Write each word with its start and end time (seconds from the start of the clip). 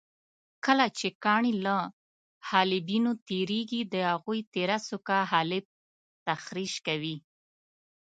کله 0.65 0.85
چې 0.97 1.07
کاڼي 1.23 1.53
له 1.65 1.77
حالبینو 2.49 3.11
تېرېږي 3.27 3.81
د 3.93 3.95
هغوی 4.11 4.39
تېره 4.53 4.77
څوکه 4.87 5.15
حالب 5.31 5.65
تخریش 6.27 6.73
کوي. 6.87 7.15